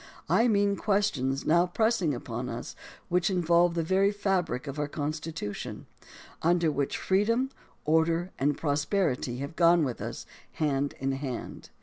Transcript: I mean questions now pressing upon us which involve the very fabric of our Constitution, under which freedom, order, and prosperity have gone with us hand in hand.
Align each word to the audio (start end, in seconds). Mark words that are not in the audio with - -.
I 0.27 0.47
mean 0.47 0.77
questions 0.77 1.45
now 1.45 1.67
pressing 1.67 2.15
upon 2.15 2.49
us 2.49 2.75
which 3.07 3.29
involve 3.29 3.75
the 3.75 3.83
very 3.83 4.11
fabric 4.11 4.65
of 4.65 4.79
our 4.79 4.87
Constitution, 4.87 5.85
under 6.41 6.71
which 6.71 6.97
freedom, 6.97 7.51
order, 7.85 8.31
and 8.39 8.57
prosperity 8.57 9.37
have 9.37 9.55
gone 9.55 9.83
with 9.83 10.01
us 10.01 10.25
hand 10.53 10.95
in 10.99 11.11
hand. 11.11 11.69